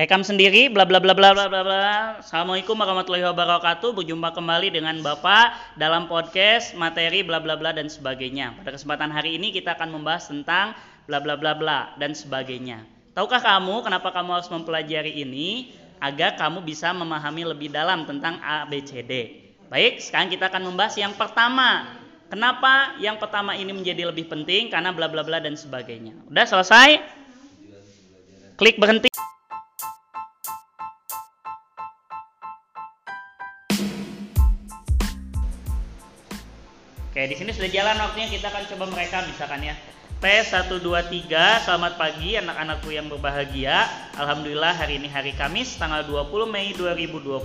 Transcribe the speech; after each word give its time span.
Rekam 0.00 0.24
sendiri, 0.24 0.72
bla 0.72 0.88
bla 0.88 0.96
bla 0.96 1.12
bla 1.12 1.36
bla 1.36 1.44
bla 1.52 1.60
bla. 1.60 2.24
Assalamualaikum 2.24 2.72
warahmatullahi 2.72 3.20
wabarakatuh. 3.20 3.92
Berjumpa 4.00 4.32
kembali 4.32 4.72
dengan 4.72 4.96
Bapak 5.04 5.76
dalam 5.76 6.08
podcast 6.08 6.72
materi 6.72 7.20
bla 7.20 7.36
bla 7.36 7.52
bla 7.60 7.76
dan 7.76 7.84
sebagainya. 7.84 8.56
Pada 8.56 8.80
kesempatan 8.80 9.12
hari 9.12 9.36
ini 9.36 9.52
kita 9.52 9.76
akan 9.76 9.92
membahas 9.92 10.32
tentang 10.32 10.72
bla 11.04 11.20
bla 11.20 11.36
bla 11.36 11.52
bla 11.52 11.92
dan 12.00 12.16
sebagainya. 12.16 12.80
Tahukah 13.12 13.44
kamu 13.44 13.84
kenapa 13.84 14.08
kamu 14.08 14.40
harus 14.40 14.48
mempelajari 14.48 15.20
ini? 15.20 15.76
Agar 16.00 16.32
kamu 16.40 16.64
bisa 16.64 16.96
memahami 16.96 17.52
lebih 17.52 17.68
dalam 17.68 18.08
tentang 18.08 18.40
A, 18.40 18.64
B, 18.64 18.80
C, 18.80 19.04
D. 19.04 19.12
Baik, 19.68 20.00
sekarang 20.00 20.32
kita 20.32 20.48
akan 20.48 20.64
membahas 20.64 20.96
yang 20.96 21.12
pertama. 21.12 22.00
Kenapa 22.32 22.96
yang 23.04 23.20
pertama 23.20 23.52
ini 23.52 23.76
menjadi 23.76 24.08
lebih 24.08 24.32
penting? 24.32 24.72
Karena 24.72 24.96
bla 24.96 25.12
bla 25.12 25.20
bla 25.20 25.44
dan 25.44 25.60
sebagainya. 25.60 26.16
Udah 26.32 26.48
selesai? 26.48 27.04
Klik 28.56 28.80
berhenti. 28.80 29.12
Oke, 37.20 37.36
di 37.36 37.44
sini 37.44 37.52
sudah 37.52 37.68
jalan 37.68 38.00
waktunya 38.00 38.32
kita 38.32 38.48
akan 38.48 38.64
coba 38.64 38.96
mereka 38.96 39.20
misalkan 39.28 39.60
ya. 39.60 39.76
Tes 40.24 40.56
1 40.56 40.72
2 40.80 41.28
3. 41.28 41.68
Selamat 41.68 42.00
pagi 42.00 42.32
anak-anakku 42.32 42.88
yang 42.88 43.12
berbahagia. 43.12 43.84
Alhamdulillah 44.16 44.72
hari 44.72 44.96
ini 44.96 45.04
hari 45.04 45.36
Kamis 45.36 45.76
tanggal 45.76 46.00
20 46.08 46.48
Mei 46.48 46.72
2020 46.72 47.44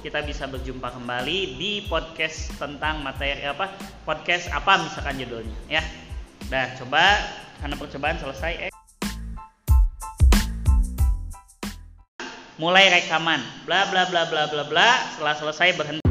kita 0.00 0.24
bisa 0.24 0.48
berjumpa 0.48 0.88
kembali 0.88 1.60
di 1.60 1.84
podcast 1.84 2.56
tentang 2.56 3.04
materi 3.04 3.44
apa? 3.44 3.76
Podcast 4.08 4.48
apa 4.48 4.80
misalkan 4.80 5.20
judulnya 5.20 5.52
ya. 5.68 5.84
Udah 6.48 6.72
coba 6.80 7.04
karena 7.60 7.76
percobaan 7.76 8.16
selesai 8.16 8.52
eh. 8.56 8.72
Mulai 12.56 12.88
rekaman. 12.88 13.68
Bla 13.68 13.84
bla 13.92 14.08
bla 14.08 14.24
bla 14.32 14.48
bla 14.48 14.64
bla. 14.64 14.88
Setelah 15.12 15.36
selesai 15.36 15.76
berhenti 15.76 16.03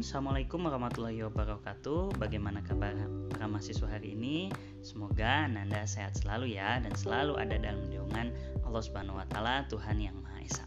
Assalamualaikum 0.00 0.64
warahmatullahi 0.64 1.20
wabarakatuh. 1.28 2.16
Bagaimana 2.16 2.64
kabar 2.64 2.96
para 3.28 3.44
mahasiswa 3.44 3.84
hari 3.84 4.16
ini? 4.16 4.48
Semoga 4.80 5.44
Nanda 5.44 5.84
sehat 5.84 6.16
selalu 6.16 6.56
ya 6.56 6.80
Dan 6.80 6.96
selalu 6.96 7.36
ada 7.36 7.60
dalam 7.60 7.84
lindungan 7.84 8.32
Allah 8.64 8.80
subhanahu 8.80 9.20
wa 9.20 9.28
ta'ala 9.28 9.68
Tuhan 9.68 10.00
yang 10.00 10.16
Maha 10.24 10.40
Esa. 10.40 10.64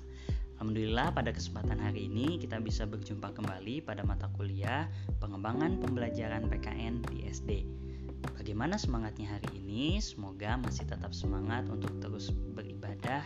Alhamdulillah 0.54 1.18
pada 1.18 1.34
kesempatan 1.34 1.82
hari 1.82 2.06
ini 2.14 2.38
kita 2.38 2.62
bisa 2.62 2.86
berjumpa 2.86 3.34
kembali 3.34 3.82
pada 3.82 4.06
mata 4.06 4.30
kuliah 4.38 4.86
Pengembangan 5.18 5.82
pembelajaran 5.82 6.46
PKN 6.54 7.02
di 7.10 7.26
SD 7.26 7.66
Bagaimana 8.38 8.78
semangatnya 8.78 9.34
hari 9.34 9.50
ini? 9.58 9.98
Semoga 9.98 10.62
masih 10.62 10.86
tetap 10.86 11.10
semangat 11.10 11.66
untuk 11.74 11.90
terus 11.98 12.30
beribadah 12.30 13.26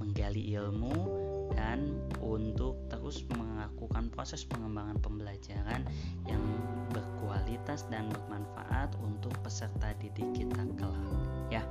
Menggali 0.00 0.56
ilmu 0.56 1.29
dan 1.54 1.98
untuk 2.20 2.78
terus 2.92 3.24
melakukan 3.32 4.10
proses 4.12 4.46
pengembangan 4.46 4.98
pembelajaran 5.02 5.82
yang 6.26 6.42
berkualitas 6.90 7.86
dan 7.88 8.10
bermanfaat 8.10 8.94
untuk 9.02 9.34
peserta 9.42 9.94
didik 9.98 10.26
kita 10.34 10.62
kelak. 10.78 11.08
Ya, 11.50 11.66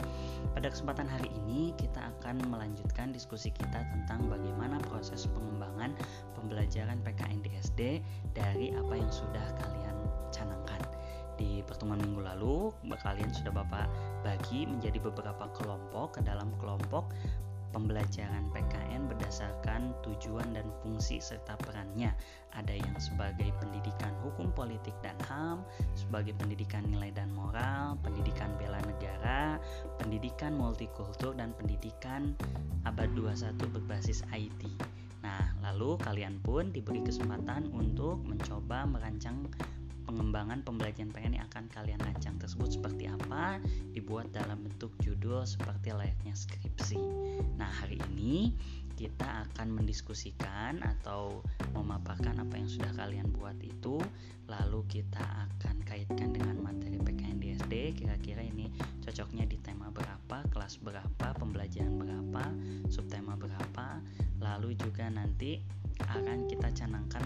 pada 0.51 0.67
kesempatan 0.67 1.07
hari 1.07 1.31
ini 1.45 1.71
kita 1.79 2.11
akan 2.19 2.43
melanjutkan 2.51 3.15
diskusi 3.15 3.47
kita 3.51 3.87
tentang 3.95 4.27
bagaimana 4.27 4.75
proses 4.91 5.23
pengembangan 5.31 5.95
pembelajaran 6.35 6.99
PKN 7.03 7.39
di 7.39 7.51
SD 7.55 7.81
dari 8.35 8.75
apa 8.75 8.93
yang 8.99 9.11
sudah 9.11 9.45
kalian 9.63 9.95
canangkan 10.35 10.83
di 11.39 11.63
pertemuan 11.63 12.03
minggu 12.03 12.19
lalu 12.19 12.75
kalian 12.99 13.31
sudah 13.31 13.55
Bapak 13.55 13.87
bagi 14.27 14.67
menjadi 14.67 14.99
beberapa 14.99 15.47
kelompok 15.55 16.19
ke 16.19 16.21
dalam 16.27 16.51
kelompok 16.59 17.15
pembelajaran 17.71 18.49
PKN 18.51 19.09
berdasarkan 19.09 19.93
tujuan 20.05 20.57
dan 20.57 20.67
fungsi 20.81 21.21
serta 21.21 21.57
perannya. 21.61 22.13
Ada 22.53 22.73
yang 22.73 22.97
sebagai 22.97 23.53
pendidikan 23.61 24.13
hukum 24.25 24.49
politik 24.53 24.93
dan 25.05 25.15
HAM, 25.25 25.61
sebagai 25.93 26.33
pendidikan 26.37 26.85
nilai 26.89 27.13
dan 27.13 27.29
moral, 27.33 27.97
pendidikan 28.01 28.53
bela 28.57 28.81
negara, 28.85 29.61
pendidikan 30.01 30.57
multikultur 30.57 31.37
dan 31.37 31.53
pendidikan 31.57 32.33
abad 32.85 33.09
21 33.13 33.57
berbasis 33.75 34.25
IT. 34.33 34.65
Nah, 35.19 35.51
lalu 35.61 35.99
kalian 35.99 36.39
pun 36.39 36.71
diberi 36.71 37.03
kesempatan 37.03 37.69
untuk 37.75 38.23
mencoba 38.23 38.87
merancang 38.87 39.45
pengembangan 40.09 40.65
pembelajaran 40.65 41.13
PKN 41.13 41.37
yang 41.37 41.45
akan 41.53 41.69
kalian 41.69 42.01
rancang 42.01 42.41
tersebut 42.41 42.81
seperti 42.81 43.05
apa 43.05 43.61
dibuat 43.93 44.33
dalam 44.33 44.65
bentuk 44.65 44.89
judul 45.05 45.45
seperti 45.45 45.93
layaknya 45.93 46.33
skripsi. 46.33 46.97
Nah, 47.61 47.69
hari 47.69 48.01
ini 48.09 48.57
kita 48.97 49.45
akan 49.47 49.77
mendiskusikan 49.77 50.81
atau 50.81 51.45
memaparkan 51.77 52.41
apa 52.41 52.57
yang 52.57 52.67
sudah 52.67 52.91
kalian 52.97 53.29
buat 53.31 53.55
itu 53.61 54.01
lalu 54.49 54.81
kita 54.89 55.23
akan 55.23 55.85
kaitkan 55.85 56.35
dengan 56.35 56.59
materi 56.59 56.99
PKN 56.99 57.37
di 57.39 57.55
SD 57.55 57.73
kira-kira 57.95 58.43
ini 58.43 58.67
cocoknya 59.05 59.47
di 59.47 59.55
tema 59.63 59.87
berapa 59.93 60.43
kelas 60.51 60.83
berapa 60.83 61.31
pembelajaran 61.37 61.95
berapa 61.95 62.43
subtema 62.91 63.39
berapa 63.39 64.03
lalu 64.43 64.75
juga 64.75 65.07
nanti 65.07 65.63
akan 66.03 66.51
kita 66.51 66.67
canangkan 66.75 67.23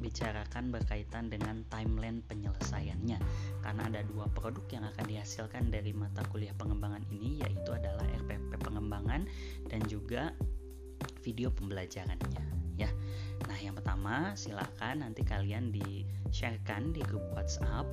bicarakan 0.00 0.72
berkaitan 0.72 1.28
dengan 1.28 1.62
timeline 1.68 2.24
penyelesaiannya 2.26 3.20
karena 3.60 3.82
ada 3.86 4.00
dua 4.08 4.26
produk 4.32 4.64
yang 4.72 4.84
akan 4.88 5.04
dihasilkan 5.06 5.68
dari 5.68 5.92
mata 5.92 6.24
kuliah 6.32 6.56
pengembangan 6.56 7.04
ini 7.12 7.44
yaitu 7.44 7.70
adalah 7.70 8.02
RPP 8.24 8.56
pengembangan 8.64 9.28
dan 9.68 9.80
juga 9.86 10.32
video 11.20 11.52
pembelajarannya 11.52 12.60
ya. 12.80 12.90
Nah, 13.44 13.58
yang 13.60 13.76
pertama 13.76 14.32
silakan 14.36 15.04
nanti 15.04 15.20
kalian 15.20 15.68
di-sharekan 15.68 16.96
di 16.96 17.04
grup 17.04 17.24
WhatsApp 17.36 17.84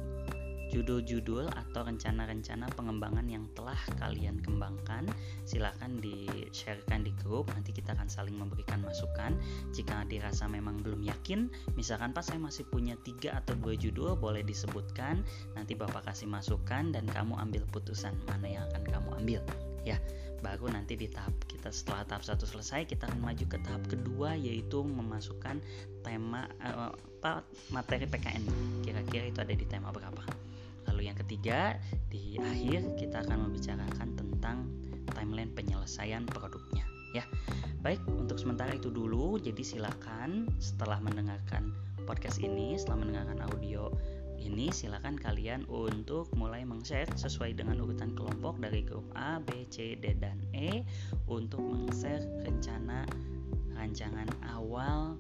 judul-judul 0.78 1.50
atau 1.50 1.82
rencana-rencana 1.82 2.70
pengembangan 2.78 3.26
yang 3.26 3.50
telah 3.58 3.78
kalian 3.98 4.38
kembangkan 4.46 5.10
silahkan 5.50 5.98
di-sharekan 5.98 7.02
di 7.02 7.10
grup. 7.18 7.50
Nanti 7.50 7.74
kita 7.74 7.98
akan 7.98 8.06
saling 8.06 8.38
memberikan 8.38 8.86
masukan. 8.86 9.34
Jika 9.74 10.06
dirasa 10.06 10.46
memang 10.46 10.78
belum 10.86 11.02
yakin 11.02 11.50
misalkan 11.74 12.14
pas 12.14 12.30
saya 12.30 12.38
masih 12.38 12.70
punya 12.70 12.94
tiga 13.02 13.34
atau 13.42 13.58
dua 13.58 13.74
judul 13.74 14.14
boleh 14.14 14.46
disebutkan. 14.46 15.26
Nanti 15.58 15.74
bapak 15.74 16.14
kasih 16.14 16.30
masukan 16.30 16.94
dan 16.94 17.10
kamu 17.10 17.34
ambil 17.42 17.66
putusan 17.74 18.14
mana 18.30 18.46
yang 18.46 18.64
akan 18.70 18.84
kamu 18.86 19.10
ambil. 19.18 19.42
Ya 19.82 19.98
baru 20.38 20.70
nanti 20.70 20.94
di 20.94 21.10
tahap 21.10 21.34
kita 21.50 21.74
setelah 21.74 22.06
tahap 22.06 22.22
satu 22.22 22.46
selesai 22.46 22.86
kita 22.86 23.10
akan 23.10 23.26
maju 23.26 23.46
ke 23.50 23.58
tahap 23.66 23.84
kedua 23.90 24.38
yaitu 24.38 24.86
memasukkan 24.86 25.58
tema 26.06 26.46
uh, 26.62 26.94
materi 27.74 28.06
PKN 28.06 28.44
kira-kira 28.86 29.26
itu 29.28 29.40
ada 29.42 29.54
di 29.58 29.66
tema 29.66 29.90
berapa 29.90 30.47
Lalu 30.98 31.14
yang 31.14 31.20
ketiga, 31.22 31.78
di 32.10 32.42
akhir 32.42 32.98
kita 32.98 33.22
akan 33.22 33.46
membicarakan 33.46 34.18
tentang 34.18 34.66
timeline 35.14 35.54
penyelesaian 35.54 36.26
produknya 36.26 36.82
ya. 37.14 37.22
Baik, 37.86 38.02
untuk 38.10 38.42
sementara 38.42 38.74
itu 38.74 38.90
dulu. 38.90 39.38
Jadi 39.38 39.62
silakan 39.62 40.50
setelah 40.58 40.98
mendengarkan 40.98 41.70
podcast 42.10 42.42
ini, 42.42 42.74
setelah 42.82 43.06
mendengarkan 43.06 43.46
audio 43.46 43.94
ini 44.42 44.74
silakan 44.74 45.22
kalian 45.22 45.70
untuk 45.70 46.34
mulai 46.34 46.66
meng-share 46.66 47.10
sesuai 47.14 47.54
dengan 47.54 47.78
urutan 47.78 48.18
kelompok 48.18 48.58
dari 48.58 48.82
grup 48.82 49.06
A, 49.14 49.38
B, 49.38 49.70
C, 49.70 49.94
D 50.02 50.18
dan 50.18 50.42
E 50.58 50.82
untuk 51.30 51.62
meng-share 51.62 52.26
rencana 52.42 53.06
rancangan 53.78 54.26
awal 54.50 55.14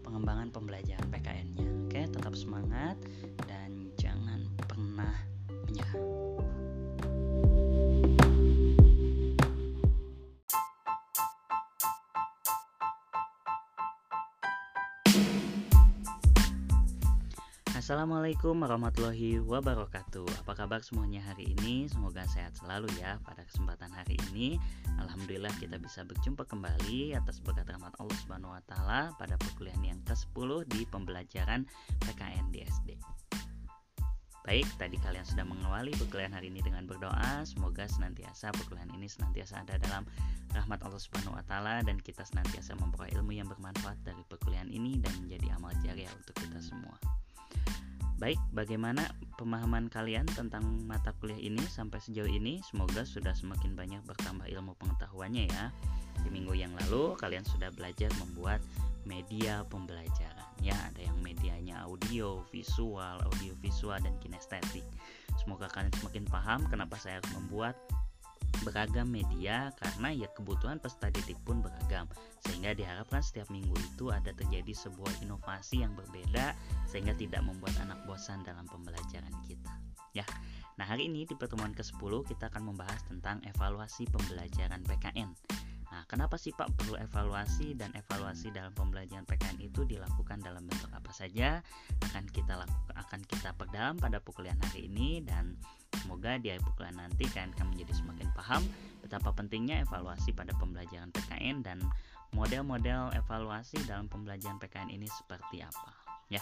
pengembangan 0.00 0.48
pembelajaran 0.48 1.04
PKN-nya. 1.12 1.68
Oke, 1.84 2.00
tetap 2.08 2.32
semangat 2.32 2.96
dan 3.44 3.87
Assalamualaikum 17.88 18.52
warahmatullahi 18.60 19.40
wabarakatuh 19.40 20.44
Apa 20.44 20.52
kabar 20.52 20.84
semuanya 20.84 21.24
hari 21.24 21.56
ini? 21.56 21.88
Semoga 21.88 22.20
sehat 22.28 22.52
selalu 22.60 22.84
ya 23.00 23.16
pada 23.24 23.40
kesempatan 23.48 23.88
hari 23.88 24.20
ini 24.28 24.60
Alhamdulillah 25.00 25.54
kita 25.56 25.80
bisa 25.80 26.04
berjumpa 26.04 26.44
kembali 26.44 27.16
atas 27.16 27.40
berkat 27.40 27.64
rahmat 27.64 27.96
Allah 27.96 28.18
Subhanahu 28.20 28.52
wa 28.52 28.60
taala 28.68 29.16
pada 29.16 29.40
perkuliahan 29.40 29.94
yang 29.94 30.00
ke-10 30.04 30.68
di 30.68 30.84
pembelajaran 30.84 31.64
PKN 32.04 32.52
di 32.52 32.60
SD. 32.66 32.88
Baik, 34.48 34.64
tadi 34.80 34.96
kalian 35.04 35.28
sudah 35.28 35.44
mengawali 35.44 35.92
perkuliahan 35.92 36.32
hari 36.32 36.48
ini 36.48 36.64
dengan 36.64 36.88
berdoa. 36.88 37.44
Semoga 37.44 37.84
senantiasa 37.84 38.48
perkuliahan 38.56 38.88
ini 38.96 39.04
senantiasa 39.04 39.60
ada 39.60 39.76
dalam 39.76 40.08
rahmat 40.56 40.80
Allah 40.88 40.96
Subhanahu 40.96 41.36
wa 41.36 41.44
taala 41.44 41.84
dan 41.84 42.00
kita 42.00 42.24
senantiasa 42.24 42.72
memperoleh 42.80 43.12
ilmu 43.20 43.36
yang 43.36 43.44
bermanfaat 43.44 44.00
dari 44.08 44.24
perkuliahan 44.24 44.72
ini 44.72 45.04
dan 45.04 45.12
menjadi 45.20 45.52
amal 45.52 45.76
jariah 45.84 46.08
untuk 46.16 46.32
kita 46.40 46.64
semua. 46.64 46.96
Baik, 48.16 48.40
bagaimana 48.56 49.04
pemahaman 49.36 49.92
kalian 49.92 50.24
tentang 50.32 50.64
mata 50.88 51.12
kuliah 51.20 51.44
ini 51.44 51.60
sampai 51.68 52.00
sejauh 52.00 52.32
ini? 52.32 52.64
Semoga 52.64 53.04
sudah 53.04 53.36
semakin 53.36 53.76
banyak 53.76 54.00
bertambah 54.08 54.48
ilmu 54.48 54.72
pengetahuannya 54.80 55.44
ya. 55.44 55.68
Di 56.24 56.32
minggu 56.32 56.56
yang 56.56 56.72
lalu 56.72 57.20
kalian 57.20 57.44
sudah 57.44 57.68
belajar 57.68 58.08
membuat 58.16 58.64
media 59.08 59.64
pembelajaran. 59.72 60.44
Ya, 60.60 60.76
ada 60.76 61.00
yang 61.00 61.16
medianya 61.24 61.88
audio, 61.88 62.44
visual, 62.52 63.24
audio 63.24 63.56
visual 63.64 63.96
dan 63.98 64.12
kinestetik. 64.20 64.84
Semoga 65.40 65.72
kalian 65.72 65.94
semakin 65.96 66.24
paham 66.28 66.60
kenapa 66.68 67.00
saya 67.00 67.24
harus 67.24 67.32
membuat 67.32 67.74
beragam 68.66 69.08
media 69.08 69.70
karena 69.80 70.12
ya 70.12 70.28
kebutuhan 70.36 70.76
peserta 70.76 71.08
didik 71.08 71.40
pun 71.48 71.64
beragam. 71.64 72.04
Sehingga 72.44 72.76
diharapkan 72.76 73.24
setiap 73.24 73.48
minggu 73.48 73.74
itu 73.96 74.12
ada 74.12 74.30
terjadi 74.36 74.76
sebuah 74.76 75.24
inovasi 75.24 75.80
yang 75.80 75.96
berbeda 75.96 76.52
sehingga 76.84 77.16
tidak 77.16 77.40
membuat 77.40 77.72
anak 77.80 78.04
bosan 78.04 78.44
dalam 78.44 78.68
pembelajaran 78.68 79.32
kita. 79.48 79.72
Ya 80.12 80.28
nah 80.78 80.86
hari 80.86 81.10
ini 81.10 81.26
di 81.26 81.34
pertemuan 81.34 81.74
ke-10 81.74 82.30
kita 82.30 82.54
akan 82.54 82.70
membahas 82.70 83.02
tentang 83.10 83.42
evaluasi 83.42 84.06
pembelajaran 84.14 84.86
PKN 84.86 85.34
Nah, 85.98 86.06
kenapa 86.06 86.38
sih 86.38 86.54
Pak 86.54 86.78
perlu 86.78 86.94
evaluasi 86.94 87.74
dan 87.74 87.90
evaluasi 87.98 88.54
dalam 88.54 88.70
pembelajaran 88.70 89.26
PKN 89.26 89.58
itu 89.58 89.82
dilakukan 89.82 90.38
dalam 90.38 90.62
bentuk 90.62 90.86
apa 90.94 91.10
saja? 91.10 91.58
Akan 92.06 92.22
kita 92.30 92.54
lakukan 92.54 92.94
akan 92.94 93.20
kita 93.26 93.50
perdalam 93.58 93.98
pada 93.98 94.22
perkuliahan 94.22 94.62
hari 94.62 94.86
ini 94.86 95.26
dan 95.26 95.58
Semoga 95.98 96.38
di 96.38 96.48
akhir 96.54 96.62
pukulan 96.62 96.94
nanti 96.94 97.26
kalian 97.32 97.52
akan 97.58 97.66
menjadi 97.74 97.92
semakin 98.00 98.28
paham 98.32 98.62
betapa 99.02 99.34
pentingnya 99.34 99.82
evaluasi 99.82 100.30
pada 100.30 100.54
pembelajaran 100.56 101.10
PKN 101.10 101.60
dan 101.66 101.82
model-model 102.32 103.12
evaluasi 103.18 103.76
dalam 103.84 104.06
pembelajaran 104.06 104.56
PKN 104.56 104.94
ini 104.94 105.04
seperti 105.04 105.60
apa. 105.60 105.92
Ya. 106.30 106.40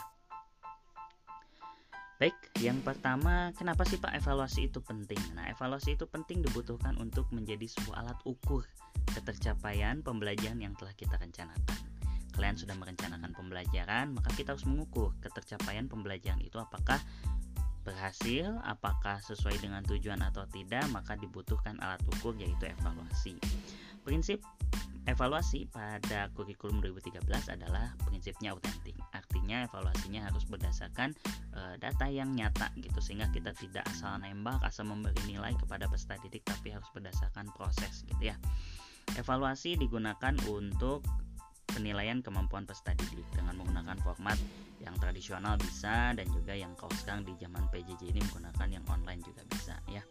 Baik, 2.16 2.32
yang 2.64 2.80
pertama, 2.80 3.52
kenapa 3.60 3.84
sih 3.84 4.00
Pak 4.00 4.16
evaluasi 4.16 4.72
itu 4.72 4.80
penting? 4.80 5.20
Nah, 5.36 5.52
evaluasi 5.52 6.00
itu 6.00 6.08
penting 6.08 6.40
dibutuhkan 6.40 6.96
untuk 6.96 7.28
menjadi 7.28 7.68
sebuah 7.68 8.08
alat 8.08 8.18
ukur 8.24 8.64
ketercapaian 9.12 10.00
pembelajaran 10.00 10.56
yang 10.56 10.72
telah 10.80 10.96
kita 10.96 11.20
rencanakan. 11.20 11.76
Kalian 12.32 12.56
sudah 12.56 12.72
merencanakan 12.72 13.36
pembelajaran, 13.36 14.16
maka 14.16 14.32
kita 14.32 14.56
harus 14.56 14.64
mengukur 14.64 15.12
ketercapaian 15.20 15.92
pembelajaran 15.92 16.40
itu 16.40 16.56
apakah 16.56 16.96
berhasil, 17.84 18.48
apakah 18.64 19.20
sesuai 19.20 19.60
dengan 19.60 19.84
tujuan 19.84 20.24
atau 20.24 20.48
tidak, 20.48 20.88
maka 20.88 21.20
dibutuhkan 21.20 21.76
alat 21.84 22.00
ukur 22.16 22.32
yaitu 22.40 22.64
evaluasi. 22.64 23.36
Prinsip 24.08 24.40
evaluasi 25.04 25.68
pada 25.68 26.32
kurikulum 26.32 26.80
2013 26.80 27.28
adalah 27.60 27.92
prinsipnya 28.08 28.56
autentik. 28.56 28.96
Artinya 29.46 29.62
evaluasinya 29.70 30.20
harus 30.26 30.42
berdasarkan 30.50 31.14
e, 31.54 31.78
data 31.78 32.10
yang 32.10 32.34
nyata 32.34 32.66
gitu 32.82 32.98
sehingga 32.98 33.30
kita 33.30 33.54
tidak 33.54 33.86
asal 33.86 34.18
nembak, 34.18 34.58
asal 34.66 34.90
memberi 34.90 35.14
nilai 35.22 35.54
kepada 35.54 35.86
peserta 35.86 36.18
didik 36.18 36.42
tapi 36.42 36.74
harus 36.74 36.90
berdasarkan 36.90 37.46
proses 37.54 38.02
gitu 38.10 38.18
ya. 38.26 38.34
Evaluasi 39.14 39.78
digunakan 39.78 40.34
untuk 40.50 41.06
penilaian 41.70 42.26
kemampuan 42.26 42.66
peserta 42.66 42.98
didik 42.98 43.22
dengan 43.38 43.54
menggunakan 43.62 43.94
format 44.02 44.34
yang 44.82 44.98
tradisional 44.98 45.54
bisa 45.62 46.10
dan 46.18 46.26
juga 46.34 46.50
yang 46.50 46.74
kalau 46.74 46.90
sekarang 46.98 47.22
di 47.22 47.38
zaman 47.38 47.70
PJJ 47.70 48.02
ini 48.02 48.18
menggunakan 48.26 48.66
yang 48.66 48.84
online 48.90 49.22
juga 49.22 49.46
bisa 49.46 49.78
ya. 49.86 50.02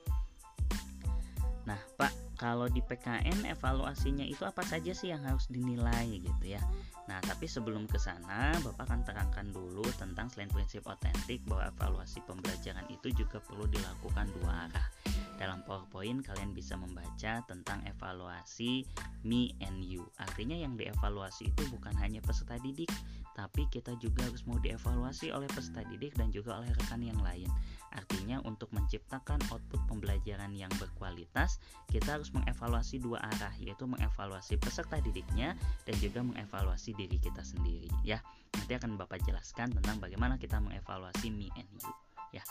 Nah, 1.68 1.82
Pak, 2.00 2.15
kalau 2.36 2.68
di 2.68 2.84
PKN 2.84 3.48
evaluasinya 3.48 4.24
itu 4.28 4.44
apa 4.44 4.62
saja 4.62 4.92
sih 4.92 5.10
yang 5.10 5.24
harus 5.24 5.48
dinilai 5.48 6.20
gitu 6.20 6.46
ya. 6.46 6.62
Nah, 7.08 7.24
tapi 7.24 7.48
sebelum 7.48 7.88
ke 7.88 7.96
sana, 7.96 8.54
Bapak 8.62 8.86
akan 8.88 9.02
terangkan 9.08 9.48
dulu 9.56 9.86
tentang 9.96 10.28
selain 10.30 10.52
prinsip 10.52 10.84
otentik 10.86 11.42
bahwa 11.48 11.72
evaluasi 11.72 12.20
pembelajaran 12.28 12.86
itu 12.92 13.14
juga 13.16 13.40
perlu 13.40 13.66
dilakukan 13.72 14.28
dua 14.42 14.70
arah. 14.70 14.88
Dalam 15.36 15.62
PowerPoint 15.68 16.24
kalian 16.24 16.56
bisa 16.56 16.80
membaca 16.80 17.44
tentang 17.44 17.84
evaluasi 17.84 18.88
me 19.28 19.52
and 19.60 19.84
you. 19.84 20.08
Artinya 20.16 20.56
yang 20.56 20.80
dievaluasi 20.80 21.52
itu 21.52 21.64
bukan 21.76 21.92
hanya 22.00 22.24
peserta 22.24 22.56
didik, 22.64 22.90
tapi 23.36 23.68
kita 23.68 23.92
juga 24.00 24.24
harus 24.24 24.48
mau 24.48 24.56
dievaluasi 24.56 25.30
oleh 25.36 25.46
peserta 25.52 25.84
didik 25.92 26.16
dan 26.16 26.32
juga 26.32 26.56
oleh 26.64 26.72
rekan 26.72 27.04
yang 27.04 27.20
lain. 27.20 27.52
Artinya 27.92 28.40
untuk 28.48 28.72
menciptakan 28.72 29.44
output 29.52 29.84
pembelajaran 29.92 30.56
yang 30.56 30.72
berkualitas, 30.80 31.60
kita 31.92 32.16
harus 32.16 32.32
mengevaluasi 32.32 33.04
dua 33.04 33.20
arah, 33.20 33.52
yaitu 33.60 33.84
mengevaluasi 33.84 34.56
peserta 34.56 35.04
didiknya 35.04 35.60
dan 35.84 35.96
juga 36.00 36.24
mengevaluasi 36.24 36.96
diri 36.96 37.20
kita 37.20 37.44
sendiri 37.44 37.92
ya. 38.08 38.24
Nanti 38.56 38.72
akan 38.72 38.96
Bapak 38.96 39.20
jelaskan 39.28 39.76
tentang 39.76 40.00
bagaimana 40.00 40.40
kita 40.40 40.64
mengevaluasi 40.64 41.28
me 41.28 41.52
and 41.60 41.68
you 41.76 41.92
ya. 42.32 42.44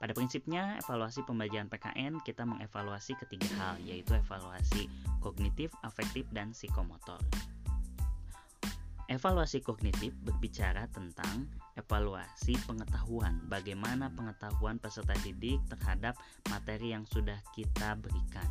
Pada 0.00 0.16
prinsipnya, 0.16 0.80
evaluasi 0.80 1.20
pembelajaran 1.28 1.68
PKN 1.68 2.24
kita 2.24 2.48
mengevaluasi 2.48 3.20
ketiga 3.20 3.48
hal, 3.60 3.76
yaitu 3.84 4.16
evaluasi 4.16 4.88
kognitif, 5.20 5.68
afektif, 5.84 6.24
dan 6.32 6.56
psikomotor. 6.56 7.20
Evaluasi 9.10 9.58
kognitif 9.58 10.14
berbicara 10.22 10.86
tentang 10.94 11.50
evaluasi 11.74 12.54
pengetahuan, 12.62 13.42
bagaimana 13.50 14.06
pengetahuan 14.14 14.78
peserta 14.78 15.18
didik 15.26 15.58
terhadap 15.66 16.14
materi 16.46 16.94
yang 16.94 17.02
sudah 17.10 17.42
kita 17.50 17.98
berikan. 17.98 18.46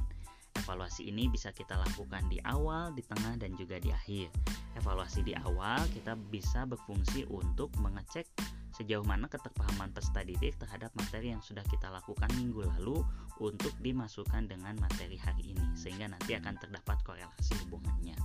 Evaluasi 0.60 1.08
ini 1.08 1.32
bisa 1.32 1.56
kita 1.56 1.80
lakukan 1.80 2.28
di 2.28 2.44
awal, 2.44 2.92
di 2.92 3.00
tengah, 3.08 3.40
dan 3.40 3.56
juga 3.56 3.80
di 3.80 3.88
akhir. 3.88 4.28
Evaluasi 4.76 5.24
di 5.24 5.32
awal 5.32 5.80
kita 5.96 6.20
bisa 6.28 6.68
berfungsi 6.68 7.24
untuk 7.32 7.72
mengecek 7.80 8.28
sejauh 8.76 9.08
mana 9.08 9.32
keterpahaman 9.32 9.96
peserta 9.96 10.28
didik 10.28 10.60
terhadap 10.60 10.92
materi 11.00 11.32
yang 11.32 11.40
sudah 11.40 11.64
kita 11.72 11.88
lakukan 11.88 12.28
minggu 12.36 12.68
lalu 12.76 13.00
untuk 13.40 13.72
dimasukkan 13.80 14.52
dengan 14.52 14.76
materi 14.76 15.16
hari 15.16 15.56
ini 15.56 15.72
sehingga 15.80 16.12
nanti 16.12 16.36
akan 16.36 16.60
terdapat 16.60 17.00
korelasi 17.08 17.56
hubungannya. 17.64 18.20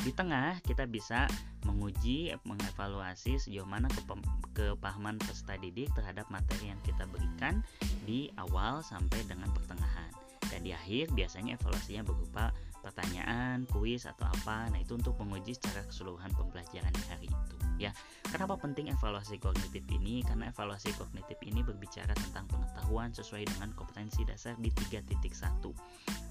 Di 0.00 0.12
tengah 0.14 0.60
kita 0.62 0.86
bisa 0.86 1.26
menguji 1.66 2.30
mengevaluasi 2.46 3.42
sejauh 3.42 3.66
mana 3.66 3.90
kepahaman 4.54 5.18
peserta 5.18 5.58
didik 5.58 5.90
terhadap 5.98 6.30
materi 6.30 6.70
yang 6.70 6.80
kita 6.86 7.04
berikan 7.10 7.60
di 8.06 8.30
awal 8.38 8.80
sampai 8.86 9.18
dengan 9.26 9.50
pertengahan. 9.50 10.10
Dan 10.46 10.62
di 10.62 10.70
akhir 10.70 11.10
biasanya 11.12 11.58
evaluasinya 11.58 12.06
berupa 12.06 12.54
pertanyaan, 12.86 13.66
kuis 13.74 14.06
atau 14.06 14.30
apa. 14.30 14.70
Nah, 14.70 14.78
itu 14.78 14.94
untuk 14.94 15.18
menguji 15.18 15.58
secara 15.58 15.82
keseluruhan 15.90 16.30
pembelajaran 16.38 16.94
di 16.94 17.04
hari 17.10 17.26
itu 17.26 17.56
ya. 17.76 17.92
Kenapa 18.26 18.56
penting 18.56 18.90
evaluasi 18.90 19.38
kognitif 19.38 19.84
ini? 19.92 20.24
Karena 20.24 20.50
evaluasi 20.50 20.92
kognitif 20.96 21.38
ini 21.44 21.60
berbicara 21.62 22.12
tentang 22.16 22.48
pengetahuan 22.48 23.12
sesuai 23.12 23.46
dengan 23.46 23.72
kompetensi 23.76 24.24
dasar 24.24 24.56
di 24.58 24.72
3.1 24.72 26.25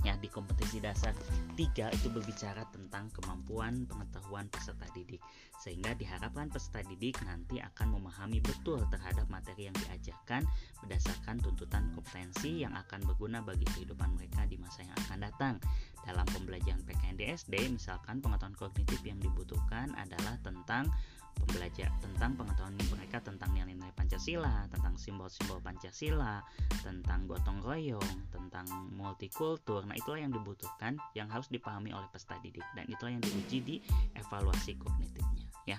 ya 0.00 0.16
di 0.16 0.28
kompetensi 0.32 0.80
dasar 0.80 1.12
3 1.56 1.96
itu 1.96 2.08
berbicara 2.08 2.64
tentang 2.72 3.12
kemampuan 3.12 3.84
pengetahuan 3.84 4.48
peserta 4.48 4.88
didik. 4.96 5.20
Sehingga 5.60 5.92
diharapkan 5.92 6.48
peserta 6.48 6.80
didik 6.88 7.20
nanti 7.28 7.60
akan 7.60 8.00
memahami 8.00 8.40
betul 8.40 8.80
terhadap 8.88 9.28
materi 9.28 9.68
yang 9.68 9.76
diajarkan 9.76 10.48
berdasarkan 10.80 11.36
tuntutan 11.44 11.92
kompetensi 11.92 12.64
yang 12.64 12.72
akan 12.72 13.04
berguna 13.04 13.44
bagi 13.44 13.68
kehidupan 13.76 14.16
mereka 14.16 14.48
di 14.48 14.56
masa 14.56 14.82
yang 14.82 14.96
akan 15.06 15.18
datang. 15.20 15.54
Dalam 16.00 16.24
pembelajaran 16.32 16.80
PKN 16.88 17.16
di 17.20 17.24
SD 17.28 17.54
misalkan 17.76 18.24
pengetahuan 18.24 18.56
kognitif 18.56 19.04
yang 19.04 19.20
dibutuhkan 19.20 19.92
adalah 20.00 20.40
tentang 20.40 20.88
pembelajar 21.34 21.90
tentang 22.02 22.34
pengetahuan 22.38 22.74
mereka 22.90 23.22
tentang 23.22 23.50
nilai-nilai 23.54 23.90
Pancasila, 23.94 24.66
tentang 24.70 24.94
simbol-simbol 24.94 25.58
Pancasila, 25.62 26.42
tentang 26.82 27.26
gotong 27.26 27.58
royong, 27.62 28.30
tentang 28.30 28.66
multikultur. 28.94 29.82
Nah, 29.86 29.98
itulah 29.98 30.22
yang 30.22 30.30
dibutuhkan 30.30 30.98
yang 31.18 31.26
harus 31.26 31.50
dipahami 31.50 31.90
oleh 31.90 32.06
peserta 32.10 32.38
didik 32.42 32.64
dan 32.78 32.86
itulah 32.86 33.14
yang 33.14 33.22
diuji 33.22 33.58
di 33.62 33.76
evaluasi 34.14 34.78
kognitifnya, 34.78 35.46
ya. 35.66 35.78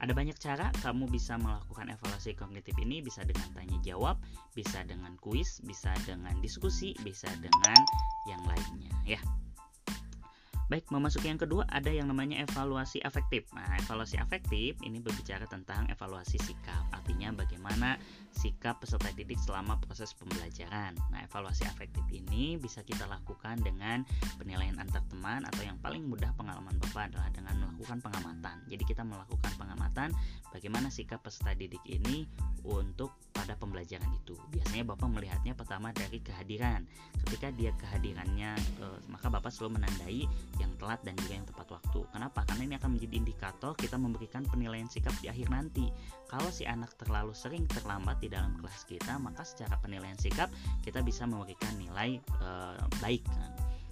Ada 0.00 0.16
banyak 0.16 0.40
cara 0.40 0.72
kamu 0.80 1.12
bisa 1.12 1.36
melakukan 1.36 1.92
evaluasi 1.92 2.32
kognitif 2.32 2.72
ini 2.80 3.04
bisa 3.04 3.20
dengan 3.20 3.52
tanya 3.52 3.76
jawab, 3.84 4.16
bisa 4.56 4.80
dengan 4.88 5.12
kuis, 5.20 5.60
bisa 5.60 5.92
dengan 6.08 6.32
diskusi, 6.40 6.96
bisa 7.04 7.28
dengan 7.36 7.76
yang 8.24 8.40
lainnya 8.48 8.88
ya. 9.04 9.20
Baik, 10.70 10.86
memasuki 10.94 11.26
yang 11.26 11.42
kedua 11.42 11.66
ada 11.66 11.90
yang 11.90 12.06
namanya 12.06 12.46
evaluasi 12.46 13.02
afektif. 13.02 13.42
Nah, 13.58 13.74
evaluasi 13.82 14.22
afektif 14.22 14.78
ini 14.86 15.02
berbicara 15.02 15.42
tentang 15.50 15.90
evaluasi 15.90 16.38
sikap. 16.38 16.86
Artinya 16.94 17.34
bagaimana 17.34 17.98
sikap 18.30 18.78
peserta 18.78 19.10
didik 19.18 19.34
selama 19.42 19.82
proses 19.82 20.14
pembelajaran. 20.14 20.94
Nah, 21.10 21.26
evaluasi 21.26 21.66
afektif 21.66 22.06
ini 22.14 22.54
bisa 22.54 22.86
kita 22.86 23.02
lakukan 23.10 23.58
dengan 23.66 24.06
penilaian 24.38 24.78
antar 24.78 25.02
teman 25.10 25.42
atau 25.42 25.66
yang 25.66 25.74
paling 25.82 26.06
mudah 26.06 26.30
pengalaman 26.38 26.78
Bapak 26.78 27.10
adalah 27.10 27.34
dengan 27.34 27.66
melakukan 27.66 27.98
pengamatan. 28.06 28.62
Jadi 28.70 28.86
kita 28.86 29.02
melakukan 29.02 29.50
pengamatan 29.58 30.14
bagaimana 30.54 30.86
sikap 30.86 31.18
peserta 31.26 31.50
didik 31.50 31.82
ini 31.82 32.30
untuk 32.62 33.18
pada 33.34 33.58
pembelajaran 33.58 34.06
itu. 34.22 34.38
Biasanya 34.70 34.86
Bapak 34.94 35.10
melihatnya 35.10 35.54
pertama 35.58 35.90
dari 35.90 36.22
kehadiran. 36.22 36.86
Ketika 37.26 37.50
dia 37.58 37.74
kehadirannya, 37.74 38.54
e, 38.78 38.86
maka 39.10 39.26
Bapak 39.26 39.50
selalu 39.50 39.82
menandai 39.82 40.30
yang 40.62 40.70
telat 40.78 41.02
dan 41.02 41.18
juga 41.18 41.42
yang 41.42 41.42
tepat 41.42 41.74
waktu. 41.74 42.06
Kenapa? 42.14 42.46
Karena 42.46 42.62
ini 42.70 42.74
akan 42.78 42.94
menjadi 42.94 43.14
indikator 43.18 43.74
kita 43.74 43.98
memberikan 43.98 44.46
penilaian 44.46 44.86
sikap 44.86 45.10
di 45.18 45.26
akhir 45.26 45.50
nanti. 45.50 45.90
Kalau 46.30 46.54
si 46.54 46.70
anak 46.70 46.94
terlalu 47.02 47.34
sering 47.34 47.66
terlambat 47.66 48.22
di 48.22 48.30
dalam 48.30 48.54
kelas 48.62 48.86
kita, 48.86 49.18
maka 49.18 49.42
secara 49.42 49.74
penilaian 49.82 50.14
sikap 50.14 50.46
kita 50.86 51.02
bisa 51.02 51.26
memberikan 51.26 51.74
nilai 51.74 52.22
e, 52.22 52.48
baik. 53.02 53.26
Kan? 53.26 53.50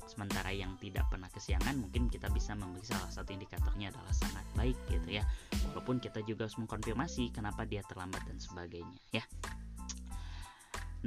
sementara 0.08 0.48
yang 0.56 0.72
tidak 0.80 1.04
pernah 1.12 1.28
kesiangan 1.28 1.76
mungkin 1.76 2.08
kita 2.08 2.32
bisa 2.32 2.56
memberi 2.56 2.80
salah 2.80 3.12
satu 3.12 3.28
indikatornya 3.28 3.92
adalah 3.92 4.08
sangat 4.16 4.40
baik 4.56 4.78
gitu 4.88 5.20
ya 5.20 5.22
walaupun 5.68 6.00
kita 6.00 6.24
juga 6.24 6.48
harus 6.48 6.56
mengkonfirmasi 6.56 7.28
kenapa 7.28 7.68
dia 7.68 7.84
terlambat 7.84 8.24
dan 8.24 8.40
sebagainya 8.40 8.96
ya 9.12 9.20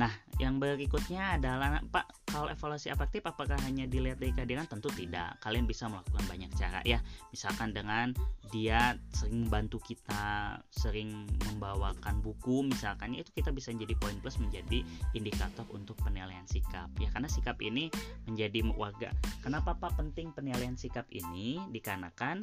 Nah, 0.01 0.09
yang 0.41 0.57
berikutnya 0.57 1.37
adalah 1.37 1.77
Pak, 1.85 2.25
kalau 2.25 2.49
evaluasi 2.49 2.89
afektif 2.89 3.21
apakah 3.21 3.53
hanya 3.61 3.85
dilihat 3.85 4.17
dari 4.17 4.33
kehadiran? 4.33 4.65
Tentu 4.65 4.89
tidak. 4.89 5.37
Kalian 5.45 5.69
bisa 5.69 5.85
melakukan 5.85 6.25
banyak 6.25 6.49
cara 6.57 6.81
ya. 6.81 6.97
Misalkan 7.29 7.69
dengan 7.69 8.09
dia 8.49 8.97
sering 9.13 9.45
membantu 9.45 9.77
kita, 9.77 10.57
sering 10.73 11.29
membawakan 11.45 12.17
buku 12.25 12.65
misalkan 12.65 13.13
itu 13.13 13.29
kita 13.29 13.53
bisa 13.53 13.69
menjadi 13.69 13.93
poin 14.01 14.17
plus 14.17 14.41
menjadi 14.41 14.81
indikator 15.13 15.69
untuk 15.69 15.93
penilaian 16.01 16.49
sikap. 16.49 16.89
Ya, 16.97 17.13
karena 17.13 17.29
sikap 17.29 17.61
ini 17.61 17.93
menjadi 18.25 18.65
warga. 18.73 19.13
Kenapa 19.45 19.77
Pak 19.77 20.01
penting 20.01 20.33
penilaian 20.33 20.73
sikap 20.73 21.05
ini? 21.13 21.61
Dikarenakan 21.69 22.41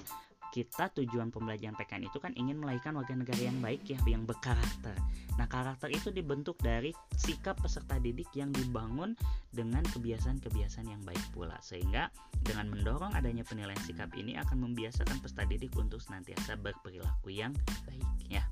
kita 0.49 0.89
tujuan 0.97 1.29
pembelajaran 1.29 1.77
PKN 1.77 2.09
itu 2.09 2.19
kan 2.19 2.33
ingin 2.33 2.57
melahirkan 2.57 2.97
warga 2.97 3.13
negara 3.13 3.39
yang 3.39 3.61
baik 3.61 3.85
ya, 3.85 4.01
yang 4.09 4.25
berkarakter. 4.25 4.97
Nah, 5.37 5.47
karakter 5.47 5.93
itu 5.93 6.09
dibentuk 6.09 6.57
dari 6.65 6.91
sikap 7.15 7.61
peserta 7.61 8.01
didik 8.01 8.33
yang 8.33 8.49
dibangun 8.51 9.13
dengan 9.53 9.85
kebiasaan-kebiasaan 9.85 10.89
yang 10.89 11.03
baik 11.05 11.21
pula. 11.37 11.61
Sehingga 11.61 12.09
dengan 12.41 12.73
mendorong 12.73 13.13
adanya 13.13 13.45
penilaian 13.45 13.79
sikap 13.85 14.09
ini 14.17 14.41
akan 14.41 14.65
membiasakan 14.65 15.21
peserta 15.21 15.45
didik 15.45 15.77
untuk 15.77 16.01
senantiasa 16.01 16.57
berperilaku 16.57 17.29
yang 17.29 17.53
baik 17.85 18.09
ya. 18.33 18.48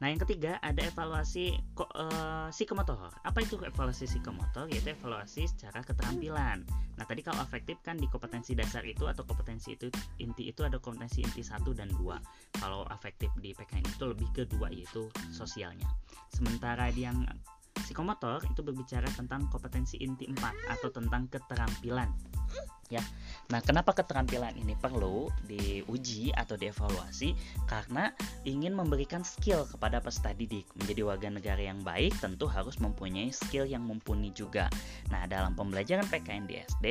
Nah, 0.00 0.08
yang 0.08 0.20
ketiga 0.24 0.56
ada 0.64 0.80
evaluasi 0.80 1.60
uh, 1.76 2.48
psikomotor. 2.48 3.12
Apa 3.20 3.44
itu 3.44 3.60
evaluasi 3.60 4.08
psikomotor? 4.08 4.72
Yaitu 4.72 4.96
evaluasi 4.96 5.44
secara 5.44 5.84
keterampilan. 5.84 6.64
Nah, 6.96 7.04
tadi 7.04 7.20
kalau 7.20 7.44
afektif 7.44 7.76
kan 7.84 8.00
di 8.00 8.08
kompetensi 8.08 8.56
dasar 8.56 8.80
itu 8.88 9.04
atau 9.04 9.28
kompetensi 9.28 9.76
itu 9.76 9.92
inti 10.16 10.48
itu 10.48 10.64
ada 10.64 10.80
kompetensi 10.80 11.20
inti 11.20 11.44
satu 11.44 11.76
dan 11.76 11.92
dua. 11.92 12.16
Kalau 12.56 12.88
afektif 12.88 13.28
di 13.44 13.52
PKN 13.52 13.84
itu 13.84 14.04
lebih 14.08 14.28
ke 14.32 14.42
dua 14.48 14.72
yaitu 14.72 15.04
sosialnya. 15.28 15.86
Sementara 16.32 16.88
di 16.88 17.04
yang 17.04 17.20
psikomotor 17.76 18.40
itu 18.48 18.64
berbicara 18.64 19.08
tentang 19.12 19.52
kompetensi 19.52 20.00
inti 20.00 20.28
4 20.28 20.38
atau 20.78 20.88
tentang 20.94 21.26
keterampilan 21.26 22.06
ya. 22.90 23.00
Nah, 23.50 23.58
kenapa 23.62 23.94
keterampilan 23.94 24.54
ini 24.58 24.78
perlu 24.78 25.30
diuji 25.46 26.30
atau 26.34 26.54
dievaluasi? 26.54 27.34
Karena 27.66 28.10
ingin 28.46 28.74
memberikan 28.74 29.26
skill 29.26 29.66
kepada 29.66 29.98
peserta 29.98 30.34
didik. 30.34 30.66
Menjadi 30.78 31.02
warga 31.02 31.28
negara 31.30 31.62
yang 31.62 31.82
baik 31.82 32.14
tentu 32.18 32.46
harus 32.46 32.78
mempunyai 32.78 33.30
skill 33.34 33.66
yang 33.66 33.82
mumpuni 33.82 34.30
juga. 34.34 34.70
Nah, 35.10 35.26
dalam 35.26 35.54
pembelajaran 35.58 36.06
PKN 36.06 36.46
di 36.46 36.62
SD, 36.62 36.86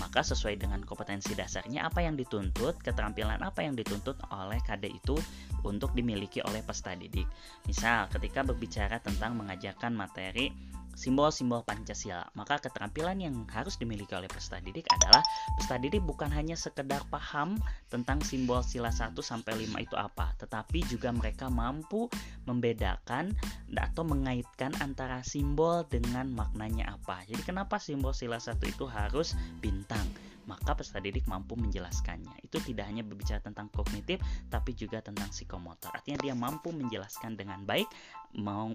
maka 0.00 0.20
sesuai 0.20 0.60
dengan 0.60 0.84
kompetensi 0.84 1.32
dasarnya 1.32 1.88
apa 1.88 2.04
yang 2.04 2.16
dituntut, 2.16 2.80
keterampilan 2.84 3.40
apa 3.40 3.64
yang 3.64 3.72
dituntut 3.72 4.20
oleh 4.32 4.60
KD 4.64 4.92
itu 4.92 5.16
untuk 5.64 5.96
dimiliki 5.96 6.44
oleh 6.44 6.60
peserta 6.60 6.92
didik. 6.96 7.28
Misal, 7.64 8.10
ketika 8.12 8.44
berbicara 8.44 9.00
tentang 9.00 9.38
mengajarkan 9.38 9.94
materi 9.96 10.71
simbol-simbol 10.94 11.64
Pancasila. 11.64 12.28
Maka 12.36 12.60
keterampilan 12.62 13.18
yang 13.20 13.34
harus 13.50 13.76
dimiliki 13.80 14.12
oleh 14.12 14.28
peserta 14.28 14.60
didik 14.60 14.86
adalah 14.92 15.22
peserta 15.56 15.76
didik 15.80 16.02
bukan 16.04 16.28
hanya 16.32 16.54
sekedar 16.58 17.02
paham 17.08 17.56
tentang 17.88 18.20
simbol 18.24 18.60
sila 18.64 18.92
1 18.92 19.16
sampai 19.20 19.66
5 19.68 19.84
itu 19.84 19.96
apa, 19.96 20.32
tetapi 20.38 20.84
juga 20.88 21.12
mereka 21.12 21.48
mampu 21.48 22.08
membedakan 22.48 23.32
atau 23.72 24.04
mengaitkan 24.06 24.72
antara 24.80 25.20
simbol 25.26 25.84
dengan 25.88 26.30
maknanya 26.32 26.96
apa. 26.96 27.24
Jadi 27.28 27.42
kenapa 27.44 27.76
simbol 27.76 28.16
sila 28.16 28.40
1 28.40 28.56
itu 28.64 28.84
harus 28.88 29.36
bintang? 29.60 30.04
Maka 30.46 30.74
peserta 30.76 31.00
didik 31.02 31.26
mampu 31.30 31.54
menjelaskannya. 31.58 32.42
Itu 32.44 32.58
tidak 32.62 32.88
hanya 32.88 33.06
berbicara 33.06 33.42
tentang 33.42 33.70
kognitif, 33.70 34.18
tapi 34.48 34.74
juga 34.74 35.02
tentang 35.02 35.30
psikomotor. 35.30 35.92
Artinya 35.94 36.18
dia 36.22 36.34
mampu 36.34 36.70
menjelaskan 36.74 37.38
dengan 37.38 37.62
baik, 37.62 37.86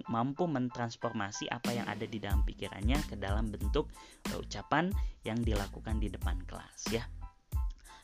mampu 0.08 0.44
mentransformasi 0.46 1.50
apa 1.50 1.74
yang 1.74 1.86
ada 1.90 2.06
di 2.06 2.18
dalam 2.22 2.46
pikirannya 2.46 2.98
ke 3.10 3.14
dalam 3.18 3.50
bentuk 3.50 3.90
uh, 4.32 4.38
ucapan 4.38 4.90
yang 5.26 5.38
dilakukan 5.42 5.98
di 5.98 6.08
depan 6.08 6.38
kelas 6.46 6.94
ya. 6.94 7.04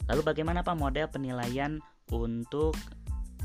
Lalu 0.05 0.21
bagaimana 0.21 0.61
Pak 0.61 0.77
model 0.77 1.09
penilaian 1.09 1.81
untuk 2.13 2.77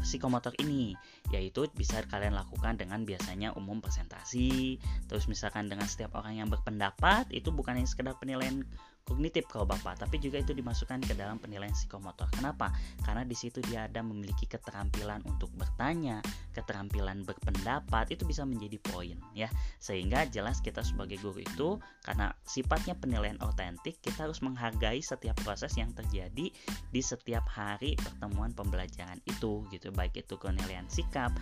psikomotor 0.01 0.55
ini 0.63 0.95
yaitu 1.29 1.67
bisa 1.75 2.01
kalian 2.07 2.33
lakukan 2.33 2.79
dengan 2.79 3.03
biasanya 3.03 3.53
umum 3.53 3.83
presentasi 3.83 4.79
terus 5.05 5.27
misalkan 5.27 5.67
dengan 5.67 5.85
setiap 5.85 6.15
orang 6.17 6.39
yang 6.41 6.49
berpendapat 6.49 7.29
itu 7.35 7.51
bukan 7.53 7.77
hanya 7.77 7.89
sekedar 7.89 8.15
penilaian 8.17 8.65
kognitif 9.09 9.49
kalau 9.49 9.65
Bapak, 9.65 10.05
tapi 10.05 10.21
juga 10.21 10.37
itu 10.37 10.53
dimasukkan 10.53 11.01
ke 11.01 11.17
dalam 11.17 11.41
penilaian 11.41 11.73
psikomotor. 11.73 12.29
Kenapa? 12.29 12.69
Karena 13.01 13.25
di 13.25 13.33
situ 13.33 13.57
dia 13.65 13.89
ada 13.89 14.05
memiliki 14.05 14.45
keterampilan 14.45 15.25
untuk 15.25 15.49
bertanya, 15.57 16.21
keterampilan 16.53 17.25
berpendapat, 17.25 18.13
itu 18.13 18.21
bisa 18.29 18.45
menjadi 18.45 18.77
poin 18.77 19.17
ya. 19.33 19.49
Sehingga 19.81 20.29
jelas 20.29 20.61
kita 20.61 20.85
sebagai 20.85 21.17
guru 21.17 21.41
itu 21.41 21.81
karena 22.05 22.29
sifatnya 22.45 22.93
penilaian 22.93 23.41
autentik, 23.41 23.97
kita 24.05 24.29
harus 24.29 24.45
menghargai 24.45 25.01
setiap 25.01 25.35
proses 25.41 25.73
yang 25.73 25.89
terjadi 25.97 26.53
di 26.93 27.01
setiap 27.01 27.49
hari 27.49 27.97
pertemuan 27.97 28.53
pembelajaran 28.53 29.17
itu 29.25 29.65
gitu, 29.73 29.89
baik 29.89 30.21
itu 30.21 30.37
penilaian 30.37 30.85
sikap, 30.85 31.33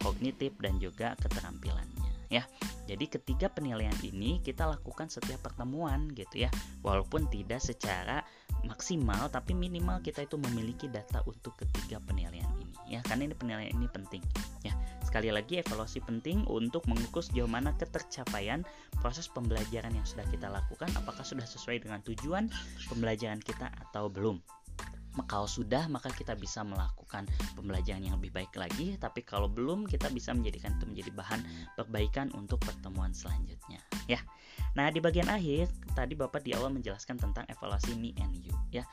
kognitif 0.00 0.56
dan 0.64 0.80
juga 0.80 1.12
keterampilannya 1.20 1.99
ya. 2.30 2.46
Jadi 2.86 3.10
ketiga 3.10 3.50
penilaian 3.50 3.94
ini 4.06 4.38
kita 4.40 4.64
lakukan 4.64 5.10
setiap 5.10 5.42
pertemuan 5.44 6.08
gitu 6.14 6.46
ya. 6.46 6.50
Walaupun 6.80 7.28
tidak 7.28 7.60
secara 7.60 8.22
maksimal 8.64 9.28
tapi 9.28 9.52
minimal 9.52 10.00
kita 10.00 10.24
itu 10.24 10.38
memiliki 10.38 10.86
data 10.86 11.20
untuk 11.26 11.58
ketiga 11.58 11.98
penilaian 12.00 12.48
ini 12.62 12.74
ya. 12.88 13.02
Karena 13.04 13.28
ini 13.28 13.34
penilaian 13.36 13.74
ini 13.74 13.90
penting 13.90 14.22
ya. 14.62 14.72
Sekali 15.02 15.34
lagi 15.34 15.58
evaluasi 15.58 16.00
penting 16.06 16.46
untuk 16.46 16.86
mengukur 16.86 17.20
sejauh 17.20 17.50
mana 17.50 17.74
ketercapaian 17.74 18.62
proses 19.02 19.26
pembelajaran 19.26 19.90
yang 19.90 20.06
sudah 20.06 20.24
kita 20.30 20.46
lakukan 20.46 20.88
apakah 20.94 21.26
sudah 21.26 21.44
sesuai 21.44 21.82
dengan 21.82 21.98
tujuan 22.06 22.46
pembelajaran 22.86 23.42
kita 23.42 23.74
atau 23.90 24.06
belum 24.06 24.38
kalau 25.26 25.46
sudah 25.50 25.90
maka 25.90 26.10
kita 26.14 26.38
bisa 26.38 26.62
melakukan 26.62 27.26
pembelajaran 27.58 28.02
yang 28.02 28.16
lebih 28.18 28.30
baik 28.30 28.54
lagi. 28.54 28.94
Tapi 28.96 29.26
kalau 29.26 29.50
belum 29.50 29.86
kita 29.86 30.10
bisa 30.14 30.30
menjadikan 30.30 30.76
itu 30.78 30.86
menjadi 30.86 31.10
bahan 31.14 31.40
perbaikan 31.74 32.30
untuk 32.34 32.62
pertemuan 32.62 33.10
selanjutnya. 33.10 33.82
Ya 34.06 34.22
nah 34.74 34.86
di 34.88 35.02
bagian 35.02 35.26
akhir 35.26 35.66
tadi 35.92 36.14
Bapak 36.14 36.46
di 36.46 36.54
awal 36.54 36.70
menjelaskan 36.70 37.18
tentang 37.18 37.44
evaluasi 37.50 37.98
me 37.98 38.14
and 38.22 38.34
you 38.40 38.54
ya. 38.70 38.86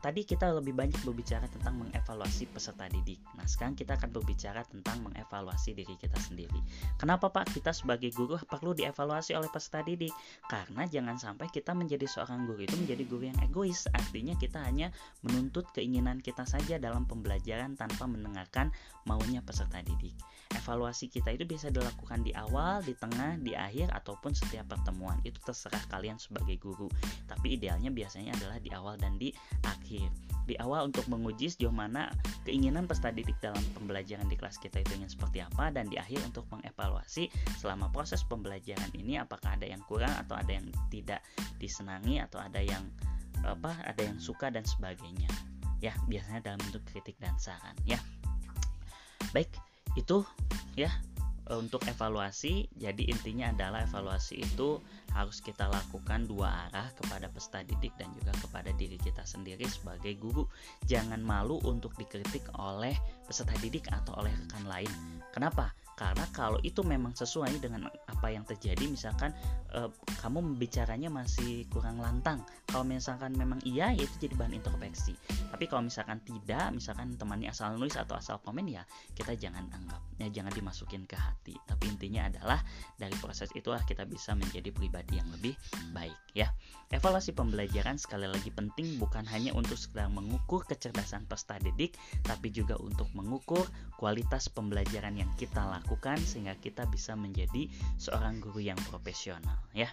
Tadi 0.00 0.24
kita 0.24 0.48
lebih 0.56 0.72
banyak 0.72 0.96
berbicara 1.04 1.44
tentang 1.52 1.76
mengevaluasi 1.76 2.48
peserta 2.48 2.88
didik. 2.88 3.20
Nah 3.36 3.44
sekarang 3.44 3.76
kita 3.76 4.00
akan 4.00 4.08
berbicara 4.16 4.64
tentang 4.64 5.04
mengevaluasi 5.04 5.76
diri 5.76 5.92
kita 6.00 6.16
sendiri. 6.16 6.56
Kenapa 6.96 7.28
Pak 7.28 7.52
kita 7.52 7.76
sebagai 7.76 8.08
guru 8.16 8.40
perlu 8.48 8.72
dievaluasi 8.72 9.36
oleh 9.36 9.52
peserta 9.52 9.84
didik? 9.84 10.12
Karena 10.48 10.88
jangan 10.88 11.20
sampai 11.20 11.52
kita 11.52 11.76
menjadi 11.76 12.08
seorang 12.08 12.48
guru 12.48 12.64
itu 12.64 12.80
menjadi 12.80 13.04
guru 13.04 13.28
yang 13.28 13.38
egois. 13.44 13.84
Artinya 13.92 14.32
kita 14.40 14.64
hanya 14.64 14.88
menuntut 15.20 15.68
keinginan 15.76 16.24
kita 16.24 16.48
saja 16.48 16.80
dalam 16.80 17.04
pembelajaran 17.04 17.76
tanpa 17.76 18.08
mendengarkan 18.08 18.72
maunya 19.04 19.44
peserta 19.44 19.84
didik. 19.84 20.16
Evaluasi 20.56 21.12
kita 21.12 21.30
itu 21.36 21.44
bisa 21.44 21.68
dilakukan 21.68 22.24
di 22.24 22.32
awal, 22.32 22.80
di 22.82 22.96
tengah, 22.96 23.36
di 23.38 23.52
akhir, 23.52 23.92
ataupun 23.92 24.32
setiap 24.32 24.66
pertemuan. 24.66 25.09
Itu 25.26 25.38
terserah 25.42 25.82
kalian 25.90 26.18
sebagai 26.20 26.60
guru. 26.60 26.86
Tapi 27.26 27.58
idealnya 27.58 27.90
biasanya 27.90 28.36
adalah 28.36 28.58
di 28.62 28.70
awal 28.70 28.94
dan 29.00 29.16
di 29.16 29.34
akhir. 29.66 30.06
Di 30.46 30.58
awal 30.58 30.90
untuk 30.90 31.06
menguji 31.06 31.50
sejauh 31.50 31.70
mana 31.70 32.10
keinginan 32.42 32.90
peserta 32.90 33.14
didik 33.14 33.38
dalam 33.38 33.62
pembelajaran 33.78 34.26
di 34.26 34.34
kelas 34.34 34.58
kita 34.58 34.82
itu 34.82 34.98
ingin 34.98 35.10
seperti 35.10 35.42
apa, 35.42 35.70
dan 35.70 35.86
di 35.86 35.94
akhir 35.98 36.18
untuk 36.26 36.46
mengevaluasi 36.50 37.30
selama 37.58 37.86
proses 37.94 38.26
pembelajaran 38.26 38.90
ini 38.98 39.20
apakah 39.20 39.54
ada 39.54 39.66
yang 39.66 39.82
kurang 39.86 40.10
atau 40.26 40.34
ada 40.34 40.50
yang 40.50 40.66
tidak 40.90 41.22
disenangi 41.62 42.18
atau 42.18 42.42
ada 42.42 42.58
yang 42.58 42.82
apa 43.44 43.72
ada 43.88 44.04
yang 44.04 44.20
suka 44.20 44.52
dan 44.52 44.64
sebagainya 44.68 45.28
ya 45.80 45.96
biasanya 46.08 46.44
dalam 46.44 46.60
bentuk 46.60 46.84
kritik 46.92 47.16
dan 47.16 47.32
saran 47.40 47.72
ya 47.88 47.96
baik 49.32 49.48
itu 49.96 50.22
ya 50.76 50.92
untuk 51.58 51.82
evaluasi 51.90 52.70
jadi 52.78 53.02
intinya 53.10 53.50
adalah 53.50 53.82
evaluasi 53.82 54.42
itu 54.42 54.78
harus 55.10 55.42
kita 55.42 55.66
lakukan 55.66 56.26
dua 56.30 56.70
arah 56.70 56.86
kepada 56.94 57.26
peserta 57.26 57.66
didik 57.66 57.94
dan 57.98 58.14
juga 58.14 58.30
kepada 58.38 58.70
diri 58.78 58.96
kita 58.96 59.26
sendiri 59.26 59.66
sebagai 59.66 60.14
guru. 60.18 60.46
Jangan 60.86 61.18
malu 61.22 61.58
untuk 61.66 61.94
dikritik 61.98 62.46
oleh 62.58 62.94
peserta 63.26 63.54
didik 63.58 63.90
atau 63.90 64.14
oleh 64.22 64.30
rekan 64.30 64.64
lain. 64.70 64.90
Kenapa? 65.34 65.74
Karena 65.98 66.24
kalau 66.32 66.56
itu 66.64 66.80
memang 66.80 67.12
sesuai 67.12 67.60
dengan 67.60 67.84
apa 68.08 68.32
yang 68.32 68.40
terjadi 68.48 68.88
misalkan 68.88 69.36
uh, 69.76 69.92
kamu 70.24 70.56
bicaranya 70.56 71.12
masih 71.12 71.68
kurang 71.68 72.00
lantang. 72.00 72.40
Kalau 72.64 72.88
misalkan 72.88 73.36
memang 73.36 73.60
iya 73.68 73.92
ya 73.92 74.08
itu 74.08 74.16
jadi 74.16 74.34
bahan 74.38 74.56
introspeksi. 74.56 75.12
Tapi 75.52 75.68
kalau 75.68 75.84
misalkan 75.84 76.24
tidak 76.24 76.72
misalkan 76.72 77.20
temannya 77.20 77.52
asal 77.52 77.76
nulis 77.76 78.00
atau 78.00 78.16
asal 78.16 78.40
komen 78.40 78.64
ya 78.64 78.80
kita 79.12 79.36
jangan 79.36 79.68
anggap 79.76 80.00
ya 80.16 80.32
jangan 80.32 80.52
dimasukin 80.56 81.04
ke 81.04 81.20
hati 81.20 81.39
tapi 81.42 81.88
intinya 81.88 82.28
adalah 82.28 82.60
dari 83.00 83.16
proses 83.16 83.48
itulah 83.56 83.80
kita 83.88 84.04
bisa 84.04 84.36
menjadi 84.36 84.68
pribadi 84.68 85.16
yang 85.16 85.28
lebih 85.32 85.56
baik 85.96 86.16
ya 86.36 86.52
evaluasi 86.92 87.32
pembelajaran 87.32 87.96
sekali 87.96 88.28
lagi 88.28 88.52
penting 88.52 89.00
bukan 89.00 89.24
hanya 89.24 89.56
untuk 89.56 89.80
sekedar 89.80 90.12
mengukur 90.12 90.62
kecerdasan 90.68 91.24
peserta 91.24 91.56
didik 91.64 91.96
tapi 92.22 92.52
juga 92.52 92.76
untuk 92.76 93.08
mengukur 93.16 93.64
kualitas 93.96 94.52
pembelajaran 94.52 95.16
yang 95.16 95.30
kita 95.40 95.64
lakukan 95.64 96.20
sehingga 96.20 96.52
kita 96.60 96.84
bisa 96.92 97.16
menjadi 97.16 97.70
seorang 97.96 98.38
guru 98.40 98.60
yang 98.60 98.78
profesional 98.88 99.56
ya. 99.72 99.88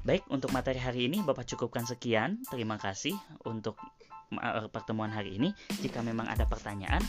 Baik, 0.00 0.24
untuk 0.32 0.48
materi 0.56 0.80
hari 0.80 1.12
ini 1.12 1.20
Bapak 1.20 1.44
cukupkan 1.44 1.84
sekian. 1.84 2.40
Terima 2.48 2.80
kasih 2.80 3.12
untuk 3.44 3.76
eh, 4.32 4.68
pertemuan 4.72 5.12
hari 5.12 5.36
ini. 5.36 5.52
Jika 5.84 6.00
memang 6.00 6.24
ada 6.24 6.48
pertanyaan, 6.48 7.04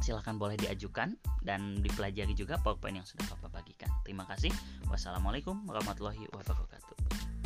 silahkan 0.00 0.36
boleh 0.36 0.58
diajukan 0.58 1.14
dan 1.42 1.80
dipelajari 1.80 2.34
juga 2.34 2.58
PowerPoint 2.60 3.00
yang 3.02 3.08
sudah 3.08 3.26
Bapak 3.36 3.62
bagikan. 3.62 3.90
Terima 4.02 4.26
kasih. 4.26 4.50
Wassalamualaikum 4.90 5.66
warahmatullahi 5.66 6.26
wabarakatuh. 6.34 7.37